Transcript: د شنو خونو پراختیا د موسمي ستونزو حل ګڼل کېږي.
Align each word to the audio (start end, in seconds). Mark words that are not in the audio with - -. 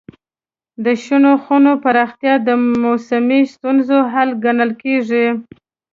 د 0.85 0.87
شنو 1.03 1.31
خونو 1.43 1.71
پراختیا 1.83 2.33
د 2.47 2.49
موسمي 2.83 3.41
ستونزو 3.53 3.97
حل 4.11 4.29
ګڼل 4.43 4.71
کېږي. 4.83 5.25